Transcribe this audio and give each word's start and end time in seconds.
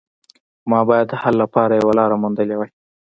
ما 0.69 0.79
باید 0.89 1.07
د 1.09 1.13
حل 1.21 1.35
لپاره 1.43 1.73
یوه 1.81 1.93
لاره 1.99 2.15
موندلې 2.21 2.55
وای 2.57 2.69